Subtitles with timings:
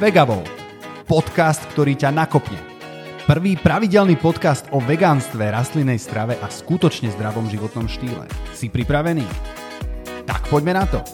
[0.00, 0.48] Vegavolt.
[1.04, 2.56] Podcast, ktorý ťa nakopne.
[3.28, 8.24] Prvý pravidelný podcast o vegánstve, rastlinnej strave a skutočne zdravom životnom štýle.
[8.56, 9.28] Si pripravený?
[10.24, 11.04] Tak poďme na to.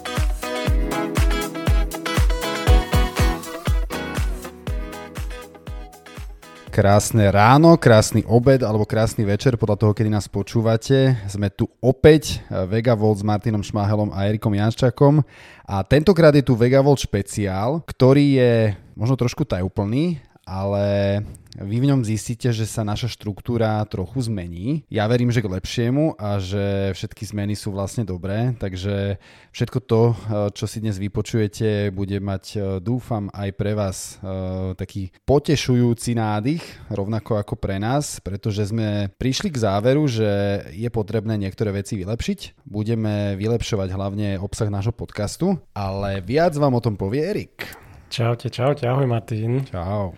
[6.77, 11.17] Krásne ráno, krásny obed alebo krásny večer podľa toho, kedy nás počúvate.
[11.25, 15.25] Sme tu opäť eh, Vegavolt s Martinom Šmáhelom a Erikom Janščakom
[15.65, 18.53] a tentokrát je tu Vegavolt špeciál, ktorý je
[18.93, 21.21] možno trošku tajúplný, ale
[21.59, 24.85] vy v ňom zistíte, že sa naša štruktúra trochu zmení.
[24.93, 29.17] Ja verím, že k lepšiemu a že všetky zmeny sú vlastne dobré, takže
[29.51, 30.15] všetko to, eh,
[30.53, 36.63] čo si dnes vypočujete, bude mať, eh, dúfam, aj pre vás eh, taký potešujúci nádych,
[36.93, 42.69] rovnako ako pre nás, pretože sme prišli k záveru, že je potrebné niektoré veci vylepšiť.
[42.69, 47.65] Budeme vylepšovať hlavne obsah nášho podcastu, ale viac vám o tom povie Erik.
[48.07, 49.67] Čaute, čaute, ahoj Martin.
[49.67, 50.15] Čau.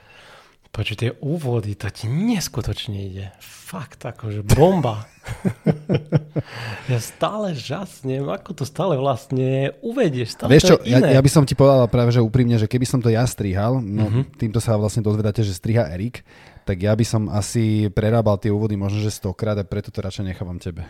[0.68, 3.26] Počuť, tie úvody, to ti neskutočne ide.
[3.42, 5.08] Fakt, akože bomba.
[6.92, 10.38] ja stále žasnem, ako to stále vlastne uvedieš.
[10.38, 13.00] Stále Vieš čo, ja, ja by som ti povedal práve, že úprimne, že keby som
[13.02, 14.38] to ja strihal, no Mhm.
[14.38, 16.22] týmto sa vlastne dozvedáte, že striha Erik,
[16.62, 20.30] tak ja by som asi prerábal tie úvody možno, že stokrát a preto to radšej
[20.30, 20.84] nechávam tebe.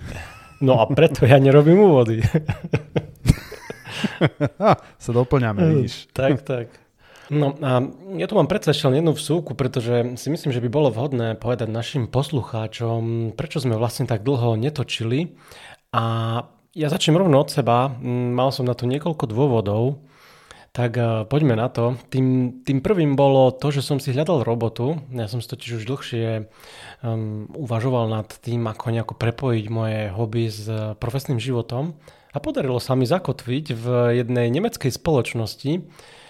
[0.58, 2.18] No a preto ja nerobím úvody.
[4.98, 6.10] sa doplňame, vidíš.
[6.12, 6.66] tak, tak.
[7.28, 7.84] No a
[8.16, 11.36] ja tu mám predsa ešte len jednu vsúku, pretože si myslím, že by bolo vhodné
[11.36, 15.36] povedať našim poslucháčom, prečo sme vlastne tak dlho netočili.
[15.92, 16.04] A
[16.72, 17.92] ja začnem rovno od seba.
[17.92, 20.00] Mm, Mal som na to niekoľko dôvodov,
[20.72, 21.96] tak eh, poďme na to.
[22.12, 25.00] Tým, tým prvým bolo to, že som si hľadal robotu.
[25.10, 26.46] Ja som si totiž už dlhšie
[27.02, 31.98] um, uvažoval nad tým, ako nejako prepojiť moje hobby s eh, profesným životom.
[32.28, 33.84] A podarilo sa mi zakotviť v
[34.20, 35.82] jednej nemeckej spoločnosti,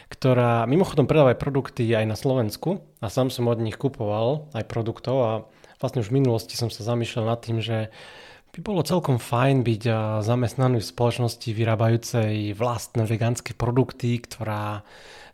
[0.08, 4.64] ktorá mimochodom predáva aj produkty aj na Slovensku a sám som od nich kupoval aj
[4.64, 5.32] produktov a
[5.78, 7.92] vlastne už v minulosti som sa zamýšľal nad tým, že
[8.56, 9.82] by bolo celkom fajn byť
[10.24, 14.82] zamestnaný v spoločnosti vyrábajúcej vlastné vegánske produkty, ktorá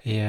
[0.05, 0.29] je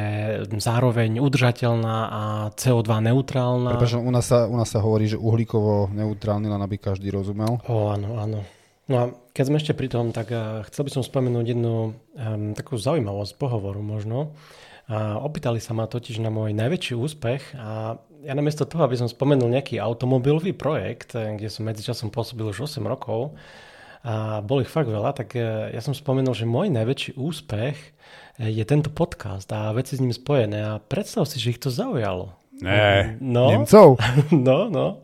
[0.55, 2.21] zároveň udržateľná a
[2.55, 3.75] CO2 neutrálna.
[3.75, 7.59] Prepač, u nás, sa, u nás sa hovorí, že uhlíkovo neutrálny, len aby každý rozumel.
[7.67, 8.39] O, áno, áno.
[8.87, 9.05] No a
[9.35, 13.35] keď sme ešte pri tom, tak uh, chcel by som spomenúť jednu um, takú zaujímavosť
[13.35, 14.31] pohovoru možno.
[14.85, 19.05] A opýtali sa ma totiž na môj najväčší úspech a ja namiesto toho, aby som
[19.05, 23.37] spomenul nejaký automobilový projekt, eh, kde som medzičasom pôsobil už 8 rokov
[24.05, 28.49] a bol ich fakt veľa, tak eh, ja som spomenul, že môj najväčší úspech eh,
[28.49, 32.33] je tento podcast a veci s ním spojené a predstav si, že ich to zaujalo.
[32.61, 33.51] Ne, No.
[33.51, 34.01] Nemcov.
[34.31, 35.01] No, no.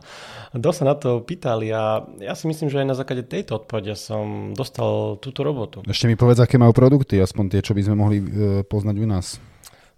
[0.52, 3.96] Dosť sa na to pýtali a ja si myslím, že aj na základe tejto odpovede
[3.96, 5.80] som dostal túto robotu.
[5.88, 8.26] Ešte mi povedz, aké majú produkty, aspoň tie, čo by sme mohli e,
[8.68, 9.40] poznať u nás.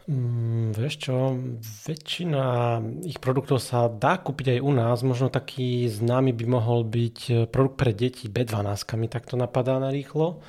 [0.04, 1.16] Mm, vieš čo,
[1.88, 2.44] väčšina
[3.08, 5.00] ich produktov sa dá kúpiť aj u nás.
[5.00, 9.96] Možno taký známy by mohol byť eh, produkt pre deti B12, mi takto napadá na
[9.96, 10.44] rýchlo.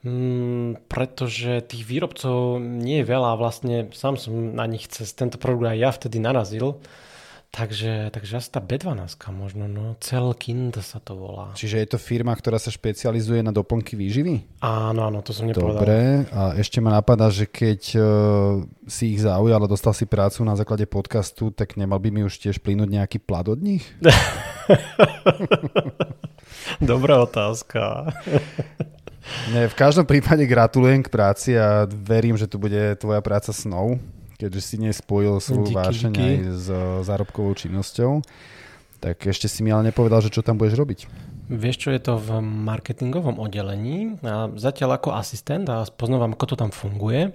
[0.00, 5.36] Mm, pretože tých výrobcov nie je veľa a vlastne sám som na nich cez tento
[5.36, 6.80] produkt aj ja vtedy narazil.
[7.50, 11.56] Takže, takže asi tá B12 možno, no Celkind sa to volá.
[11.56, 14.60] Čiže je to firma, ktorá sa špecializuje na doplnky výživy?
[14.60, 15.80] Áno, áno, to som nepovedal.
[15.80, 18.04] Dobre, a ešte ma napadá, že keď uh,
[18.84, 22.36] si ich zaujal a dostal si prácu na základe podcastu, tak nemal by mi už
[22.36, 23.88] tiež plynúť nejaký plat od nich?
[26.92, 28.12] Dobrá otázka.
[29.50, 33.98] Ne, v každom prípade gratulujem k práci a verím, že tu bude tvoja práca snov,
[34.36, 36.22] keďže si nespojil svoju Díky, vášeň díky.
[36.22, 38.20] aj s eh, zárobkovou činnosťou.
[38.96, 41.00] Tak ešte si mi ale nepovedal, že čo tam budeš robiť.
[41.46, 46.56] Vieš čo, je to v marketingovom oddelení a zatiaľ ako asistent a poznávam, ako to
[46.58, 47.30] tam funguje.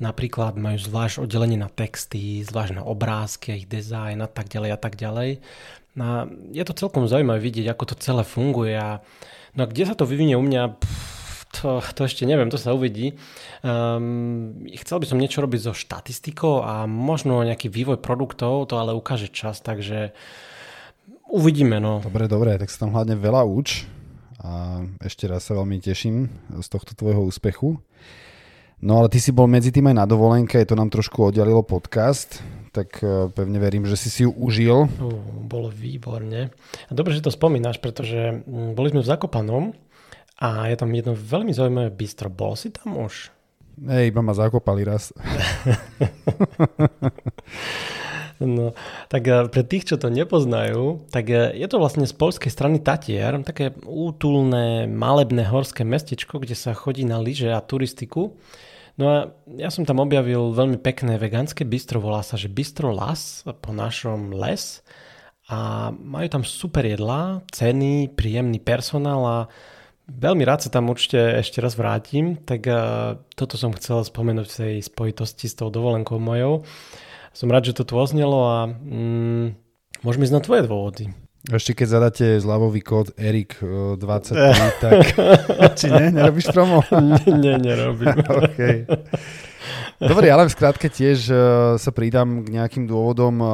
[0.00, 4.78] Napríklad majú zvlášť oddelenie na texty, zvlášť na obrázky, ich dizajn a tak ďalej a
[4.80, 5.30] tak ďalej.
[6.00, 9.04] A je to celkom zaujímavé vidieť, ako to celé funguje a
[9.52, 11.21] no a kde sa to vyvinie u mňa, pff,
[11.52, 13.12] to, to ešte neviem, to sa uvidí.
[13.60, 18.96] Um, chcel by som niečo robiť so štatistikou a možno nejaký vývoj produktov, to ale
[18.96, 20.16] ukáže čas, takže
[21.28, 21.76] uvidíme.
[21.78, 22.00] No.
[22.00, 23.84] Dobre, dobre, tak sa tam hlavne veľa uč
[24.42, 26.26] a ešte raz sa veľmi teším
[26.58, 27.78] z tohto tvojho úspechu.
[28.82, 32.42] No ale ty si bol medzi tým aj na dovolenke, to nám trošku oddialilo podcast,
[32.74, 34.90] tak eh, pevne verím, že si si ju užil.
[34.98, 35.14] Uh,
[35.46, 36.50] bolo výborne.
[36.90, 39.70] Dobre, že to spomínaš, pretože mm, boli sme v Zakopanom
[40.42, 42.26] a je tam jedno veľmi zaujímavé bistro.
[42.26, 43.30] Bol si tam už?
[43.86, 45.14] Ej, iba ma zakopali raz.
[48.42, 48.74] No,
[49.06, 52.82] tak eh, pre tých, čo to nepoznajú, tak eh, je to vlastne z polskej strany
[52.82, 58.34] Tatier, také útulné, malebné horské mestečko, kde sa chodí na lyže a turistiku.
[59.00, 59.16] No a
[59.56, 64.34] ja som tam objavil veľmi pekné vegánske bistro, volá sa, že Bistro Las, po našom
[64.36, 64.82] les.
[65.46, 69.38] A majú tam super jedlá, ceny, príjemný personál a
[70.08, 72.38] veľmi rád sa tam určite ešte raz vrátim.
[72.40, 76.66] Tak uh, toto som chcel spomenúť v tej spojitosti s tou dovolenkou mojou.
[77.32, 79.46] Som rád, že to tu oznelo a mm,
[80.04, 81.04] môžeme ísť na tvoje dôvody.
[81.42, 84.30] Ešte keď zadáte zľavový kód ERIK23,
[84.84, 84.98] tak
[85.74, 86.86] či ne, nerobíš promo?
[87.42, 88.14] nie, nerobím.
[88.46, 88.86] okay.
[90.02, 91.38] Dobre, ale v skrátke tiež uh,
[91.78, 93.34] sa pridám k nejakým dôvodom.
[93.38, 93.48] Uh,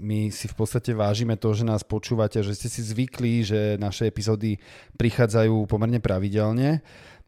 [0.00, 4.08] my si v podstate vážime to, že nás počúvate, že ste si zvykli, že naše
[4.08, 4.56] epizódy
[4.96, 6.80] prichádzajú pomerne pravidelne.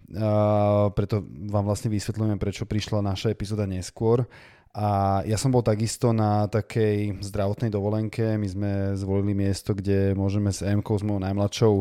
[0.09, 1.21] Uh, preto
[1.53, 4.25] vám vlastne vysvetľujeme, prečo prišla naša epizóda neskôr.
[4.73, 8.41] A ja som bol takisto na takej zdravotnej dovolenke.
[8.41, 11.75] My sme zvolili miesto, kde môžeme s m s mojou najmladšou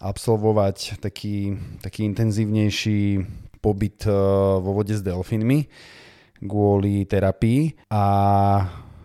[0.00, 3.24] absolvovať taký, taký intenzívnejší
[3.58, 4.12] pobyt e,
[4.62, 5.66] vo vode s delfínmi
[6.44, 7.88] kvôli terapii.
[7.92, 8.04] A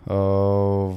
[0.08, 0.92] uh,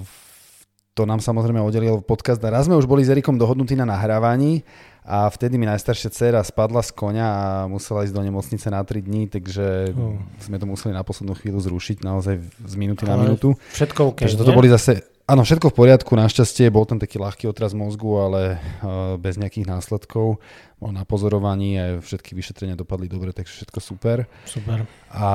[0.96, 2.40] to nám samozrejme oddelil podcast.
[2.44, 4.64] A raz sme už boli s Erikom dohodnutí na nahrávaní
[5.06, 9.06] a vtedy mi najstaršia dcera spadla z konia a musela ísť do nemocnice na 3
[9.06, 10.18] dní, takže oh.
[10.42, 13.54] sme to museli na poslednú chvíľu zrušiť naozaj z minúty na minútu.
[13.70, 17.50] Všetko OK, Takže toto boli zase Áno, všetko v poriadku, našťastie bol tam taký ľahký
[17.50, 20.38] otraz mozgu, ale uh, bez nejakých následkov.
[20.78, 24.30] Bol na pozorovaní a všetky vyšetrenia dopadli dobre, takže všetko super.
[24.46, 24.86] Super.
[25.10, 25.30] A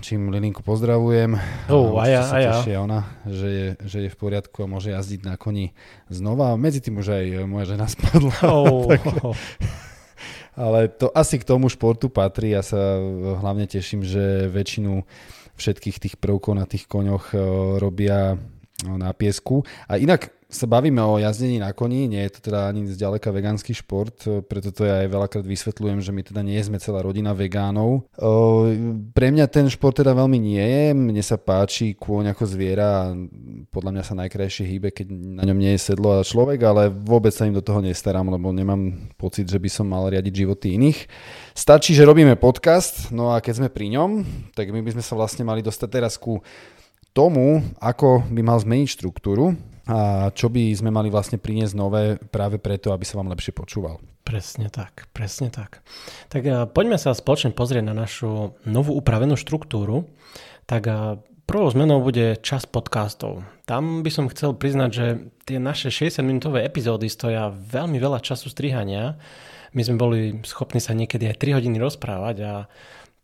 [0.00, 1.36] čím Lilinku pozdravujem.
[1.68, 2.52] Oh, a ja, a ja.
[2.56, 5.76] Teší ona, že je, že je v poriadku a môže jazdiť na koni
[6.08, 6.56] znova.
[6.56, 8.32] Medzi tým už aj moja žena spadla.
[8.40, 9.36] Oh, tak, oh.
[10.64, 12.56] Ale to asi k tomu športu patrí.
[12.56, 12.96] Ja sa
[13.44, 15.04] hlavne teším, že väčšinu
[15.60, 17.36] všetkých tých prvkov na tých koňoch
[17.76, 19.64] robia No, na piesku.
[19.88, 23.74] A inak sa bavíme o jazdení na koni, nie je to teda ani zďaleka vegánsky
[23.74, 24.14] šport,
[24.46, 28.06] preto to ja aj veľakrát vysvetľujem, že my teda nie sme celá rodina vegánov.
[29.10, 33.10] Pre mňa ten šport teda veľmi nie je, mne sa páči kôň ako zviera
[33.74, 37.34] podľa mňa sa najkrajšie hýbe, keď na ňom nie je sedlo a človek, ale vôbec
[37.34, 41.10] sa im do toho nestarám, lebo nemám pocit, že by som mal riadiť životy iných.
[41.58, 44.22] Stačí, že robíme podcast, no a keď sme pri ňom,
[44.54, 46.38] tak my by sme sa vlastne mali dostať teraz ku
[47.16, 49.56] tomu, ako by mal zmeniť štruktúru
[49.88, 53.96] a čo by sme mali vlastne priniesť nové práve preto, aby sa vám lepšie počúval.
[54.26, 55.80] Presne tak, presne tak.
[56.28, 60.10] Tak uh, poďme sa spoločne pozrieť na našu novú upravenú štruktúru.
[60.66, 63.46] Tak uh, prvou zmenou bude čas podcastov.
[63.70, 65.06] Tam by som chcel priznať, že
[65.46, 69.14] tie naše 60-minútové epizódy stoja veľmi veľa času strihania.
[69.70, 72.52] My sme boli schopní sa niekedy aj 3 hodiny rozprávať a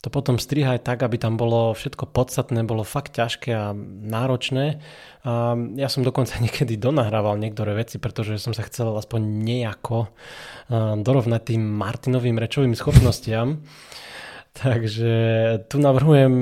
[0.03, 3.71] to potom strihať tak, aby tam bolo všetko podstatné, bolo fakt ťažké a
[4.03, 4.83] náročné.
[5.23, 10.11] A ja som dokonca niekedy donahrával niektoré veci, pretože som sa chcel aspoň nejako
[10.99, 13.63] dorovnať tým Martinovým rečovým schopnostiam.
[14.53, 15.15] Takže
[15.71, 16.35] tu navrhujem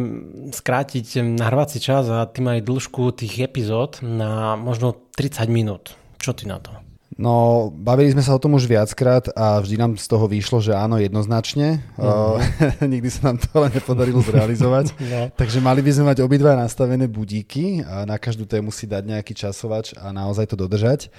[0.51, 5.95] skrátiť nahrávací čas a tým aj dĺžku tých epizód na možno 30 minút.
[6.19, 6.90] Čo ty na to?
[7.19, 10.79] No, bavili sme sa o tom už viackrát a vždy nám z toho vyšlo, že
[10.79, 11.83] áno, jednoznačne.
[11.99, 12.79] Mm-hmm.
[12.79, 14.95] Uh, nikdy sa nám to ale nepodarilo zrealizovať.
[15.11, 15.27] no.
[15.35, 19.35] Takže mali by sme mať obidva nastavené budíky a na každú tému si dať nejaký
[19.35, 21.11] časovač a naozaj to dodržať.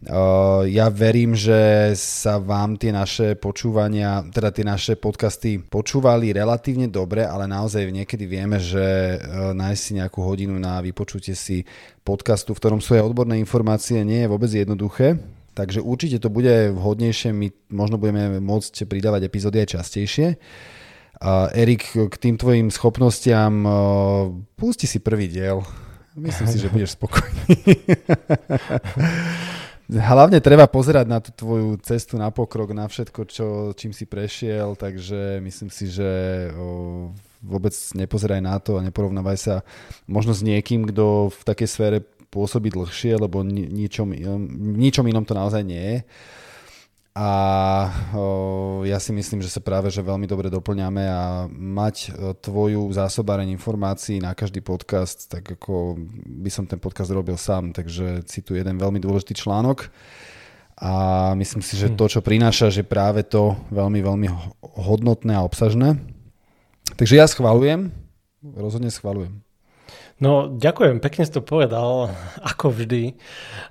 [0.00, 6.88] Uh, ja verím, že sa vám tie naše počúvania, teda tie naše podcasty počúvali relatívne
[6.88, 11.64] dobre, ale naozaj niekedy vieme, že uh, nájsť si nejakú hodinu na vypočutie si
[12.02, 15.20] podcastu, v ktorom sú aj odborné informácie, nie je vôbec jednoduché.
[15.54, 20.26] Takže určite to bude vhodnejšie, my možno budeme môcť pridávať epizódy aj častejšie.
[21.52, 23.66] Erik, k tým tvojim schopnostiam
[24.56, 25.60] pusti si prvý diel.
[26.16, 27.76] Myslím si, že budeš spokojný.
[29.90, 34.78] Hlavne treba pozerať na tú tvoju cestu na pokrok, na všetko, čo, čím si prešiel,
[34.78, 36.10] takže myslím si, že
[37.40, 39.54] vôbec nepozeraj na to a neporovnávaj sa
[40.04, 41.98] možno s niekým, kto v takej sfére
[42.30, 44.14] pôsobiť dlhšie, lebo ničom,
[44.78, 45.98] ničom inom to naozaj nie je.
[47.10, 47.30] A
[48.86, 54.22] ja si myslím, že sa práve že veľmi dobre doplňame a mať tvoju zásobáreň informácií
[54.22, 59.02] na každý podcast, tak ako by som ten podcast robil sám, takže tu jeden veľmi
[59.02, 59.90] dôležitý článok
[60.80, 60.92] a
[61.36, 61.96] myslím si, že hm.
[62.00, 64.28] to, čo prináša, je práve to veľmi, veľmi
[64.80, 66.00] hodnotné a obsažné.
[67.00, 67.88] Takže ja schvalujem,
[68.44, 69.40] rozhodne schvalujem.
[70.20, 72.12] No, ďakujem, pekne si to povedal,
[72.52, 73.16] ako vždy.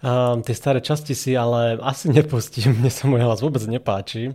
[0.01, 4.33] Um, tie staré časti si ale asi nepustím, mne sa môj hlas vôbec nepáči.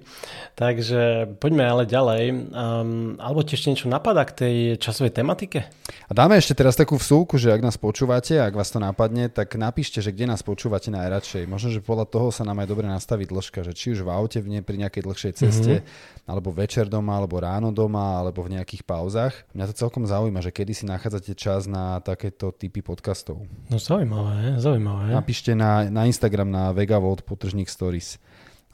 [0.55, 2.23] Takže poďme ale ďalej.
[2.55, 5.67] Um, alebo tiež niečo napadá k tej časovej tematike?
[6.07, 9.59] A dáme ešte teraz takú vsúku, že ak nás počúvate, ak vás to napadne, tak
[9.59, 11.51] napíšte, že kde nás počúvate najradšej.
[11.51, 14.39] Možno, že podľa toho sa nám aj dobre nastaví dĺžka, že či už v aute
[14.39, 16.31] v pri nejakej dlhšej ceste, mm-hmm.
[16.31, 19.35] alebo večer doma, alebo ráno doma, alebo v nejakých pauzách.
[19.51, 23.49] Mňa to celkom zaujíma, že kedy si nachádzate čas na takéto typy podcastov.
[23.73, 25.17] No zaujímavé, zaujímavé.
[25.17, 28.21] Napíšte na, na Instagram na Vegavolt potržník stories.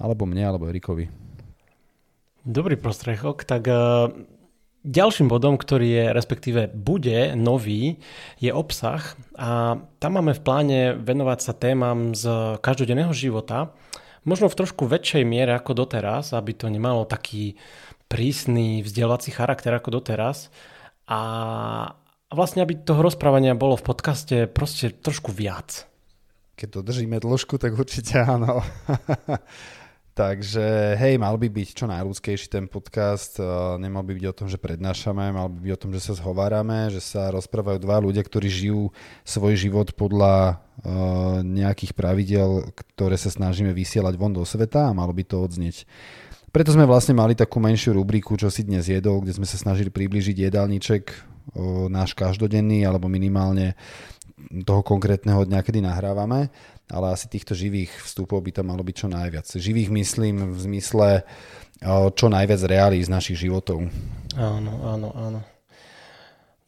[0.02, 1.06] Alebo mne, alebo Erikovi.
[2.42, 3.44] Dobrý prostrechok.
[3.44, 4.10] Tak uh,
[4.82, 8.00] ďalším bodom, ktorý je, respektíve bude nový,
[8.40, 9.04] je obsah.
[9.36, 13.76] A tam máme v pláne venovať sa témam z každodenného života.
[14.24, 17.60] Možno v trošku väčšej miere ako doteraz, aby to nemalo taký
[18.08, 20.48] prísny vzdelávací charakter ako doteraz.
[21.06, 21.20] A
[22.30, 25.90] a vlastne, aby toho rozprávania bolo v podcaste proste trošku viac.
[26.54, 28.62] Keď to držíme dĺžku, tak určite áno.
[30.20, 33.40] Takže hej, mal by byť čo najľudskejší ten podcast,
[33.80, 36.92] nemal by byť o tom, že prednášame, mal by byť o tom, že sa zhovárame,
[36.92, 38.92] že sa rozprávajú dva ľudia, ktorí žijú
[39.24, 45.14] svoj život podľa uh, nejakých pravidel, ktoré sa snažíme vysielať von do sveta a malo
[45.14, 45.88] by to odznieť.
[46.50, 49.88] Preto sme vlastne mali takú menšiu rubriku, čo si dnes jedol, kde sme sa snažili
[49.88, 51.30] približiť jedálniček
[51.90, 53.74] náš každodenný alebo minimálne
[54.64, 56.48] toho konkrétneho dňa, kedy nahrávame,
[56.88, 59.46] ale asi týchto živých vstupov by tam malo byť čo najviac.
[59.46, 61.08] Živých myslím v zmysle
[62.16, 63.88] čo najviac reálí z našich životov.
[64.36, 65.40] Áno, áno, áno.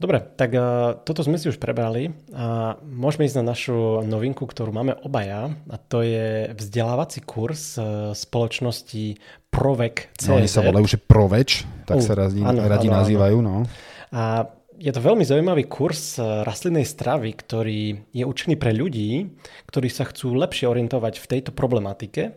[0.03, 4.75] Dobre, tak uh, toto sme si už prebrali a môžeme ísť na našu novinku, ktorú
[4.75, 10.27] máme obaja a to je vzdelávací kurz uh, spoločnosti Provek CZ.
[10.27, 13.39] No, oni sa volajú, že Proveč, tak uh, sa radi, áno, radi áno, nazývajú.
[13.47, 13.63] No.
[14.11, 14.43] A
[14.83, 19.31] je to veľmi zaujímavý kurz eh, rastlinnej stravy, ktorý je určený pre ľudí,
[19.71, 22.35] ktorí sa chcú lepšie orientovať v tejto problematike.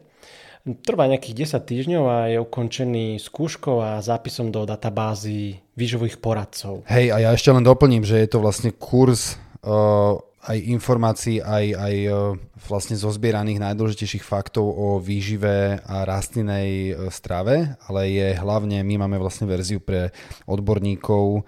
[0.66, 6.82] Trvá nejakých 10 týždňov a je ukončený skúškou a zápisom do databázy výživových poradcov.
[6.90, 11.66] Hej, a ja ešte len doplním, že je to vlastne kurz uh, aj informácií, aj,
[11.70, 12.18] aj uh,
[12.66, 19.46] vlastne zozbieraných najdôležitejších faktov o výžive a rastlinnej strave, ale je hlavne, my máme vlastne
[19.46, 20.10] verziu pre
[20.50, 21.46] odborníkov,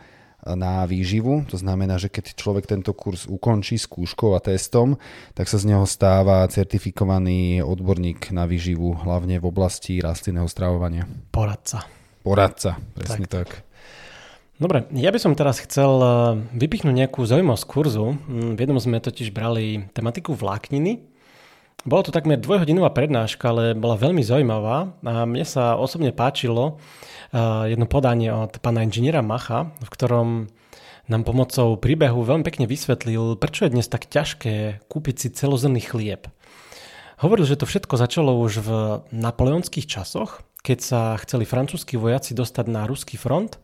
[0.55, 1.43] na výživu.
[1.51, 5.01] To znamená, že keď človek tento kurz ukončí skúškou a testom,
[5.35, 11.09] tak sa z neho stáva certifikovaný odborník na výživu, hlavne v oblasti rastlinného stravovania.
[11.33, 11.83] Poradca.
[12.21, 13.49] Poradca, presne tak.
[13.49, 13.67] tak.
[14.57, 16.11] Dobre, ja by som teraz chcel eh,
[16.57, 18.17] vypichnúť nejakú zaujímavosť kurzu.
[18.25, 21.17] Mm, v jednom sme totiž brali tematiku vlákniny.
[21.85, 26.81] Bola to takmer dvojhodinová prednáška, ale bola veľmi zaujímavá a mne sa osobne páčilo,
[27.33, 30.29] jedno podanie od pána inžiniera Macha, v ktorom
[31.07, 36.27] nám pomocou príbehu veľmi pekne vysvetlil, prečo je dnes tak ťažké kúpiť si celozrný chlieb.
[37.17, 38.69] Hovoril, že to všetko začalo už v
[39.09, 43.57] napoleonských časoch, keď sa chceli francúzskí vojaci dostať na ruský front,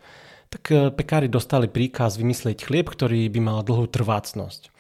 [0.50, 4.72] tak e, pekári dostali príkaz vymyslieť chlieb, ktorý by mal dlhú trvácnosť.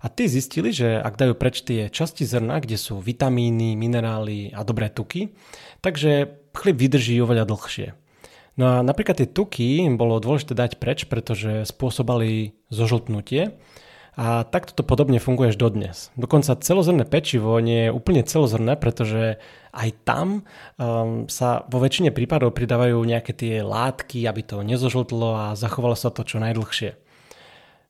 [0.00, 4.62] A tí zistili, že ak dajú preč tie časti zrna, kde sú vitamíny, minerály a
[4.62, 5.34] dobré tuky,
[5.82, 8.05] takže chlieb vydrží oveľa dlhšie.
[8.56, 13.52] No a napríklad tie tuky bolo dôležité dať preč, pretože spôsobali zožltnutie
[14.16, 16.08] a takto to podobne funguje až dodnes.
[16.16, 19.36] Dokonca celozrné pečivo nie je úplne celozrné, pretože
[19.76, 20.48] aj tam
[20.80, 26.08] um, sa vo väčšine prípadov pridávajú nejaké tie látky, aby to nezožltlo a zachovalo sa
[26.08, 26.96] to čo najdlhšie.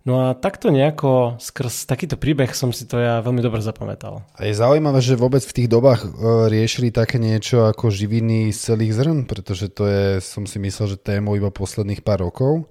[0.06, 4.22] No a takto nejako skrz takýto príbeh som si to ja veľmi dobre zapamätal.
[4.38, 6.08] A je zaujímavé, že vôbec v tých dobách e,
[6.46, 11.02] riešili také niečo ako živiny z celých zrn, pretože to je, som si myslel, že
[11.02, 12.70] tému iba posledných pár rokov.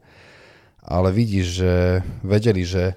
[0.80, 1.72] Ale vidíš, že
[2.24, 2.96] vedeli, že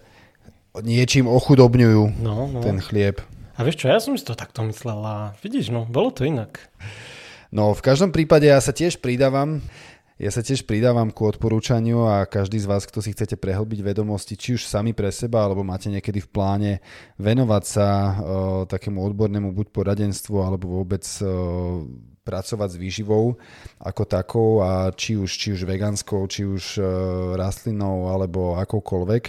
[0.87, 2.61] niečím ochudobňujú no, no.
[2.63, 3.19] ten chlieb.
[3.59, 6.63] A vieš čo, ja som si to takto myslel a vidíš, no, bolo to inak.
[7.51, 9.67] No, v každom prípade ja sa tiež pridávam
[10.19, 14.35] ja sa tiež pridávam ku odporúčaniu a každý z vás, kto si chcete prehlbiť vedomosti,
[14.35, 16.73] či už sami pre seba, alebo máte niekedy v pláne
[17.23, 18.13] venovať sa uh,
[18.67, 21.87] takému odbornému buď poradenstvu, alebo vôbec uh,
[22.27, 23.39] pracovať s výživou
[23.79, 26.87] ako takou a či už, či už vegánskou, či už uh,
[27.39, 29.25] rastlinnou alebo akoukoľvek.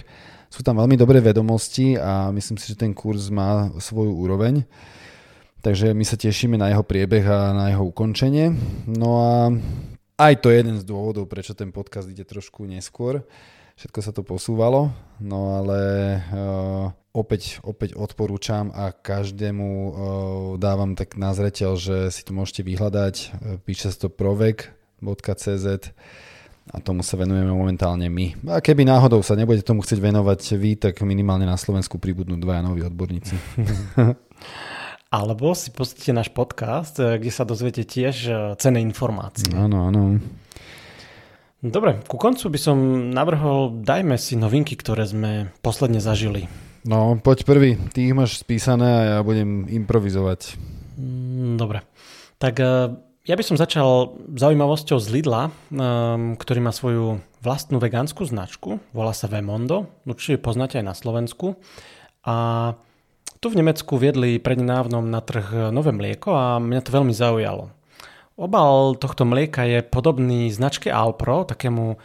[0.50, 4.66] Sú tam veľmi dobré vedomosti a myslím si, že ten kurz má svoju úroveň.
[5.62, 8.50] Takže my sa tešíme na jeho priebeh a na jeho ukončenie.
[8.90, 9.54] No a
[10.20, 13.24] aj to je jeden z dôvodov, prečo ten podcast ide trošku neskôr.
[13.80, 14.92] Všetko sa to posúvalo,
[15.24, 15.80] no ale
[16.28, 19.92] uh, opäť, opäť odporúčam a každému uh,
[20.60, 23.14] dávam tak na zreteľ, že si to môžete vyhľadať.
[23.64, 25.64] Píše sa to provek.cz
[26.70, 28.52] a tomu sa venujeme momentálne my.
[28.52, 32.60] A keby náhodou sa nebudete tomu chcieť venovať vy, tak minimálne na Slovensku pribudnú dvaja
[32.60, 33.34] noví odborníci.
[35.10, 39.50] Alebo si pustíte náš podcast, eh, kde sa dozviete tiež eh, cené informácie.
[39.50, 40.22] Áno, áno.
[41.60, 42.78] Dobre, ku koncu by som
[43.10, 46.46] navrhol, dajme si novinky, ktoré sme posledne zažili.
[46.86, 47.70] No, poď prvý.
[47.90, 50.56] Ty ich máš spísané a ja budem improvizovať.
[50.94, 51.82] Mm, dobre.
[52.38, 52.94] Tak eh,
[53.26, 58.80] ja by som začal zaujímavosťou z Lidla, um, ktorý má svoju vlastnú vegánsku značku.
[58.96, 59.90] Volá sa Vemondo.
[60.08, 61.60] Určite poznáte aj na Slovensku.
[62.24, 62.34] A
[63.40, 67.72] tu v Nemecku viedli prednávnom na trh nové mlieko a mňa to veľmi zaujalo.
[68.36, 71.98] Obal tohto mlieka je podobný značke Alpro, takému uh,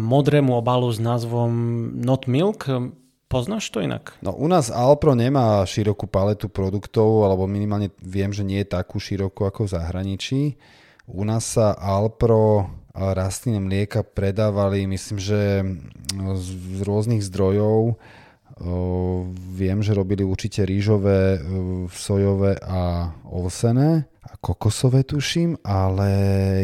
[0.00, 1.52] modrému obalu s názvom
[2.00, 2.68] Not Milk.
[3.28, 4.16] Poznáš to inak?
[4.24, 8.96] No u nás Alpro nemá širokú paletu produktov, alebo minimálne viem, že nie je takú
[8.96, 10.40] širokú ako v zahraničí.
[11.08, 15.64] U nás sa Alpro rastlinné mlieka predávali, myslím, že
[16.16, 18.00] z rôznych zdrojov.
[19.52, 21.44] Viem, že robili určite rýžové,
[21.92, 26.08] sojové a ovsené a kokosové tuším, ale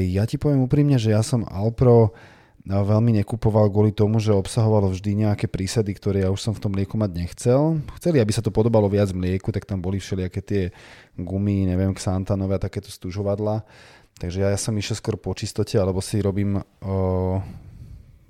[0.08, 2.16] ja ti poviem úprimne, že ja som Alpro
[2.64, 6.72] veľmi nekupoval kvôli tomu, že obsahovalo vždy nejaké prísady, ktoré ja už som v tom
[6.72, 7.82] mlieku mať nechcel.
[7.98, 10.62] Chceli, aby sa to podobalo viac mlieku, tak tam boli všelijaké tie
[11.18, 13.66] gumy, neviem, xantanové a takéto stužovadla.
[14.16, 16.62] Takže ja, ja som išiel skôr po čistote, alebo si robím o,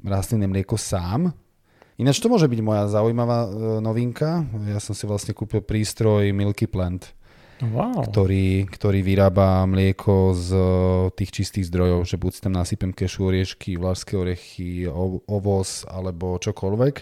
[0.01, 1.29] rastlinné mlieko sám.
[2.03, 4.43] Ináč to môže byť moja zaujímavá o, novinka.
[4.67, 7.15] Ja som si vlastne kúpil prístroj Milky Plant
[7.71, 8.03] wow.
[8.03, 10.65] ktorý, ktorý vyrába mlieko z eh,
[11.15, 14.91] tých čistých zdrojov, že buď si tam nasypem kešu, oriešky, vlážské orechy,
[15.29, 16.95] ovoz alebo čokoľvek.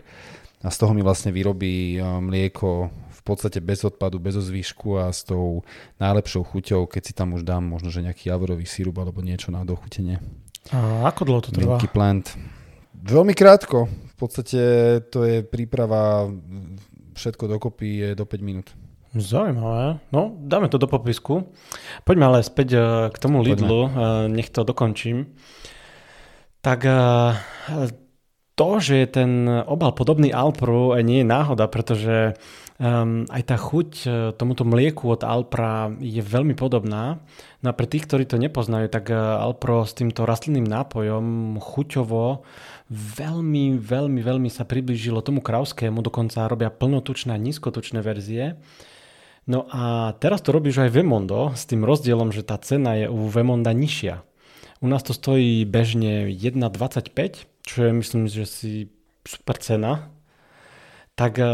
[0.61, 5.13] A z toho mi vlastne vyrobí eh, mlieko v podstate bez odpadu, bez ozvýšku a
[5.13, 5.65] s tou
[6.01, 9.65] najlepšou chuťou, keď si tam už dám možno, že nejaký javorový sírup alebo niečo na
[9.65, 10.21] dochutenie.
[10.73, 11.77] A ako dlho to trvá?
[11.77, 12.37] Milky Plant.
[13.01, 13.89] Veľmi krátko.
[13.89, 14.61] V podstate
[15.09, 16.29] to je príprava,
[17.17, 18.69] všetko dokopy je do 5 minút.
[19.17, 19.99] Zaujímavé.
[20.15, 21.51] No, dáme to do popisku.
[22.07, 24.31] Poďme ale späť eh, k tomu Lidlu, Poďme.
[24.31, 25.35] nech to dokončím.
[26.63, 27.35] Tak eh,
[28.61, 32.37] to, že je ten obal podobný Alpru, eh, nie je náhoda, pretože
[32.77, 33.89] um, aj tá chuť
[34.37, 37.25] tomuto mlieku od Alpra je veľmi podobná.
[37.65, 42.45] No a pre tých, ktorí to nepoznajú, tak Alpro s týmto rastlinným nápojom chuťovo
[42.93, 48.59] veľmi, veľmi, veľmi sa priblížilo tomu krauskému, dokonca robia plnotučné a nízkotučné verzie.
[49.47, 53.31] No a teraz to robíš aj Vemondo s tým rozdielom, že tá cena je u
[53.31, 54.30] Vemonda nižšia.
[54.81, 58.73] U nás to stojí bežne 1,25, čo je myslím, že si
[59.29, 60.09] super cena.
[61.13, 61.45] Tak e,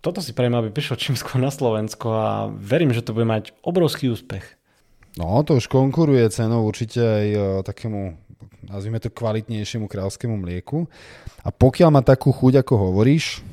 [0.00, 3.52] toto si prajem, aby prišlo čím skôr na Slovensko a verím, že to bude mať
[3.60, 4.56] obrovský úspech.
[5.20, 8.16] No, to už konkuruje cenou určite aj e, takému,
[8.64, 10.88] nazvime to kvalitnejšiemu kráľskému mlieku.
[11.44, 13.44] A pokiaľ má takú chuť, ako hovoríš,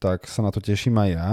[0.00, 1.28] tak sa na to teším aj ja.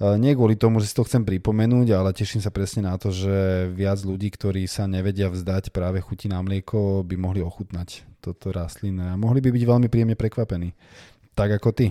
[0.00, 3.14] E, nie kvôli tomu, že si to chcem pripomenúť, ale teším sa presne na to,
[3.14, 8.50] že viac ľudí, ktorí sa nevedia vzdať práve chuti na mlieko, by mohli ochutnať toto
[8.50, 10.74] rastlinné a mohli by byť veľmi príjemne prekvapení.
[11.38, 11.86] Tak ako ty.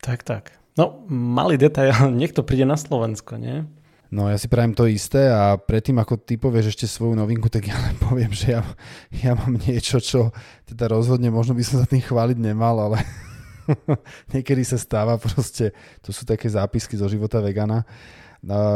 [0.00, 0.44] Tak, tak.
[0.74, 3.68] No, malý detail, niekto príde na Slovensko, nie?
[4.14, 7.66] No ja si prajem to isté a predtým ako ty povieš ešte svoju novinku, tak
[7.66, 8.62] ja len poviem, že ja,
[9.10, 10.30] ja mám niečo, čo
[10.70, 13.02] teda rozhodne možno by som sa tým chváliť nemal, ale
[14.34, 15.72] niekedy sa stáva proste,
[16.04, 17.84] to sú také zápisky zo života vegana.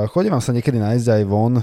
[0.09, 1.61] Chodím sa niekedy nájsť aj von,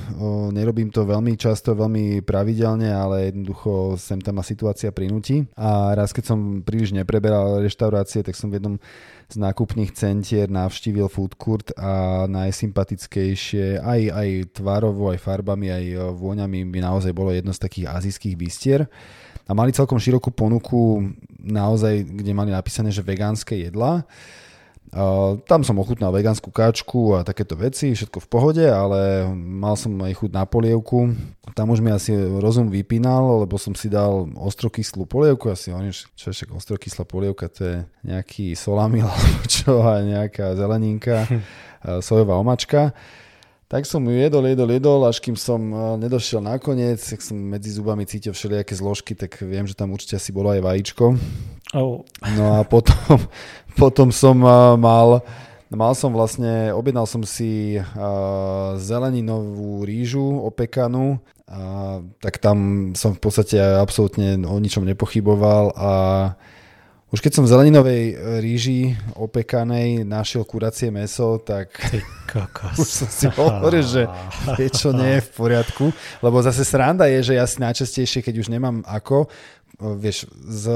[0.54, 5.42] nerobím to veľmi často, veľmi pravidelne, ale jednoducho sem tam ma situácia prinúti.
[5.58, 8.76] A raz, keď som príliš nepreberal reštaurácie, tak som v jednom
[9.26, 14.30] z nákupných centier navštívil food court a najsympatickejšie aj, aj
[14.62, 18.86] tvarovo, aj farbami, aj vôňami by naozaj bolo jedno z takých azijských bistier
[19.46, 21.10] a mali celkom širokú ponuku
[21.46, 24.04] naozaj, kde mali napísané, že vegánske jedlá.
[24.96, 29.92] Uh, tam som ochutnal vegánsku káčku a takéto veci, všetko v pohode, ale mal som
[29.98, 31.12] aj chuť na polievku.
[31.58, 35.52] Tam už mi asi rozum vypínal, lebo som si dal ostrokyslú polievku.
[35.52, 37.78] Asi hovorím, čo je však ostrokyslá polievka, to je
[38.08, 41.28] nejaký solamil alebo čo a nejaká zeleninka,
[42.00, 42.96] sojová omačka.
[43.65, 47.73] Tak som ju jedol, jedol, jedol, až kým som eh, nedošiel nakoniec, tak som medzi
[47.73, 51.17] zubami cítil všelijaké zložky, tak viem, že tam určite asi bolo aj vajíčko.
[51.73, 52.06] Oh.
[52.38, 53.17] No a potom,
[53.82, 55.25] potom som eh, mal,
[55.73, 63.21] mal som vlastne, objednal som si uh, zeleninovú rýžu opekanú, a, tak tam som v
[63.21, 65.91] podstate absolútne o ničom nepochyboval a
[67.15, 71.71] Už keď som v zeleninovej e, ríži opekanej našiel kuracie meso, tak
[72.82, 74.04] už som si hovoril, že
[74.60, 75.95] niečo nie je v poriadku.
[76.19, 80.75] Lebo zase sranda je, že ja si najčastejšie, keď už nemám ako, e, vieš, z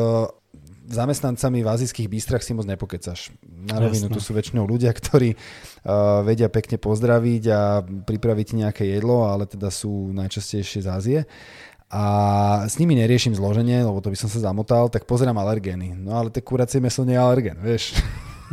[0.89, 3.35] zamestnancami v azijských bístrach si moc nepokecaš.
[3.45, 9.29] Na rovinu tu sú väčšinou ľudia, ktorí uh, vedia pekne pozdraviť a pripraviť nejaké jedlo,
[9.29, 11.19] ale teda sú najčastejšie z Ázie
[11.89, 12.03] a
[12.69, 15.97] s nimi neriešim zloženie, lebo to by som sa zamotal, tak pozerám alergény.
[15.97, 17.97] No ale tie kuracie meso nie je alergén, vieš.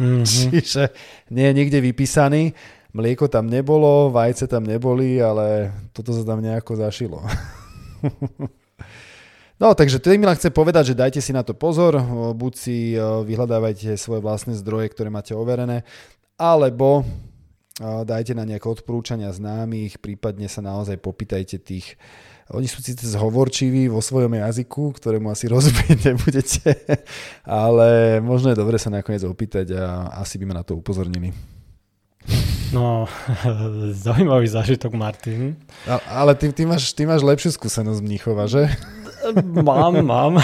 [0.00, 0.24] Mm-hmm.
[0.56, 0.82] Čiže
[1.28, 2.56] nie je nikde vypísaný.
[2.96, 7.20] Mlieko tam nebolo, vajce tam neboli, ale toto sa tam nejako zašilo.
[9.56, 11.96] No, takže tým len chcem povedať, že dajte si na to pozor,
[12.36, 15.80] buď si vyhľadávajte svoje vlastné zdroje, ktoré máte overené,
[16.36, 17.08] alebo
[17.80, 22.00] dajte na nejaké odporúčania známych, prípadne sa naozaj popýtajte tých
[22.46, 26.78] oni sú síce zhovorčiví vo svojom jazyku, ktorému asi rozumieť nebudete,
[27.42, 31.34] ale možno je dobre sa nakoniec opýtať a asi by ma na to upozornili.
[32.70, 33.10] No,
[34.06, 35.58] zaujímavý zážitok, Martin.
[35.90, 38.70] A, ale ty, ty, máš, ty máš lepšiu skúsenosť z Mníchova, že?
[39.42, 40.38] Mám, mám.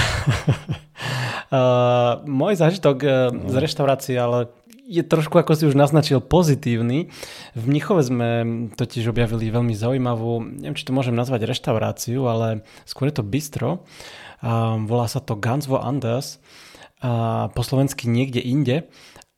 [1.52, 4.50] Uh, môj zážitok uh, z reštaurácie, ale
[4.92, 7.08] je trošku, ako si už naznačil, pozitívny.
[7.56, 8.28] V Mnichove sme
[8.76, 13.88] totiž objavili veľmi zaujímavú, neviem, či to môžem nazvať reštauráciu, ale skôr je to bistro.
[14.44, 16.36] A volá sa to Gansvo Anders,
[17.02, 18.86] a po slovensky niekde inde.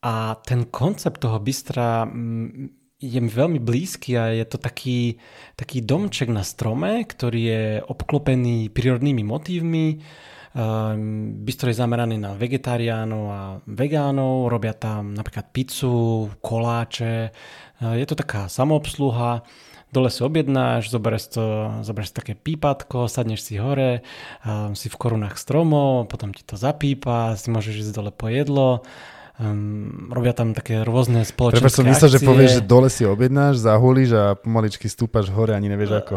[0.05, 2.69] A ten koncept toho bistra mm,
[3.01, 5.17] je mi veľmi blízky a je to taký,
[5.57, 10.05] taký domček na strome, ktorý je obklopený prírodnými motívmi,
[11.43, 17.35] bistro je zameraný na vegetariánov a vegánov, robia tam napríklad pizzu, koláče.
[17.83, 19.43] Ehm, je to taká samoobsluha,
[19.91, 21.43] dole si objednáš, zoberieš, to,
[21.83, 23.99] zoberieš také pípatko, sadneš si hore,
[24.47, 28.87] ehm, si v korunách stromov, potom ti to zapípa, si môžeš ísť dole po jedlo,
[29.39, 33.59] um, robia tam také rôzne spoločenské Prepač som myslel, že povieš, že dole si objednáš,
[33.63, 36.15] zahulíš a pomaličky stúpaš hore, ani nevieš ako.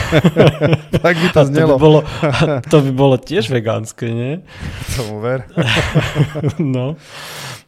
[1.04, 1.74] tak by to znelo.
[1.74, 2.00] To by, bolo,
[2.64, 4.32] to by bolo tiež vegánske, nie?
[4.96, 5.48] Tomu ver.
[6.60, 6.96] no.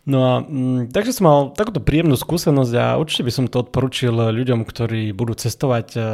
[0.03, 3.63] No a m, mm, takže som mal takúto príjemnú skúsenosť a určite by som to
[3.63, 6.05] odporučil ľuďom, ktorí budú cestovať uh,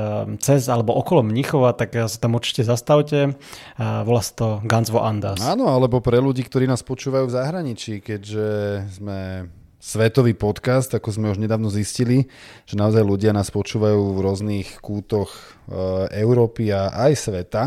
[0.44, 3.32] cez alebo okolo Mnichova, tak sa tam určite zastavte.
[3.80, 5.40] Uh, volá sa to Gansvo Andas.
[5.40, 8.48] Áno, alebo pre ľudí, ktorí nás počúvajú v zahraničí, keďže
[8.92, 9.48] sme
[9.80, 12.28] svetový podcast, ako sme už nedávno zistili,
[12.68, 15.32] že naozaj ľudia nás počúvajú v rôznych kútoch
[16.12, 17.62] Európy a aj sveta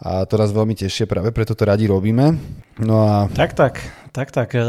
[0.00, 2.32] a to nás veľmi tešie, práve preto to radi robíme.
[2.80, 3.28] No a...
[3.28, 4.54] Tak, tak, tak, tak.
[4.54, 4.62] E,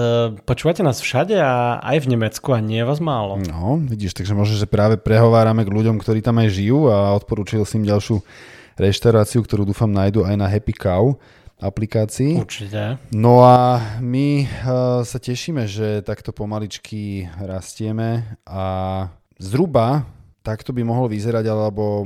[0.46, 3.42] počúvate nás všade a aj v Nemecku a nie je vás málo.
[3.42, 7.66] No, vidíš, takže možno, že práve prehovárame k ľuďom, ktorí tam aj žijú a odporúčil
[7.66, 8.22] si im ďalšiu
[8.78, 11.18] reštauráciu, ktorú dúfam nájdu aj na Happy Cow
[11.62, 12.42] aplikácii.
[12.42, 12.98] Určite.
[13.14, 14.48] No a my uh,
[15.06, 19.06] sa tešíme, že takto pomaličky rastieme a
[19.38, 20.10] zhruba
[20.42, 22.06] takto by mohol vyzerať, alebo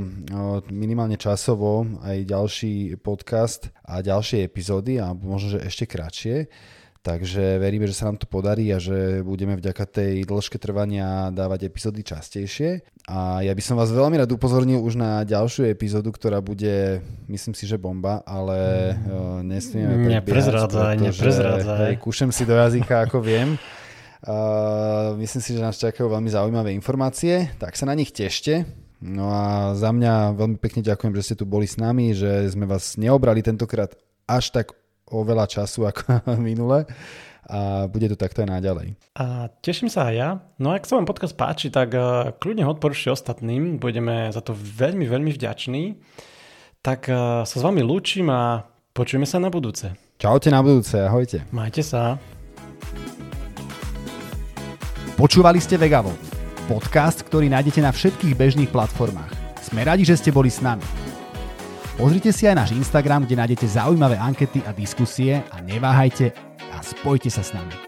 [0.68, 6.52] minimálne časovo aj ďalší podcast a ďalšie epizódy a možno, že ešte kratšie.
[7.06, 11.70] Takže veríme, že sa nám to podarí a že budeme vďaka tej dĺžke trvania dávať
[11.70, 12.82] epizódy častejšie.
[13.06, 17.54] A ja by som vás veľmi rád upozornil už na ďalšiu epizódu, ktorá bude, myslím
[17.54, 19.42] si, že bomba, ale mm.
[19.46, 22.02] nesmieme Neprezrádzaj, neprezrádzaj.
[22.02, 23.54] Kúšem si do jazyka, ako viem.
[24.26, 28.66] Uh, myslím si, že nás čakajú veľmi zaujímavé informácie, tak sa na nich tešte.
[28.98, 32.66] No a za mňa veľmi pekne ďakujem, že ste tu boli s nami, že sme
[32.66, 33.94] vás neobrali tentokrát
[34.26, 34.74] až tak
[35.10, 36.86] oveľa času ako minule
[37.46, 38.98] a bude to takto aj naďalej.
[39.22, 40.30] A teším sa aj ja.
[40.58, 43.78] No ak sa vám podcast páči, tak uh, kľudne ho odporúčte ostatným.
[43.78, 46.02] Budeme za to veľmi, veľmi vďační.
[46.82, 48.66] Tak uh, sa s vami lúčim a
[48.98, 49.94] počujeme sa na budúce.
[50.18, 51.46] Čaute na budúce, ahojte.
[51.54, 52.18] Majte sa.
[55.16, 56.12] Počúvali ste Vegavo,
[56.68, 59.32] podcast, ktorý nájdete na všetkých bežných platformách.
[59.64, 60.84] Sme radi, že ste boli s nami.
[61.96, 66.36] Pozrite si aj náš Instagram, kde nájdete zaujímavé ankety a diskusie a neváhajte
[66.76, 67.85] a spojte sa s nami.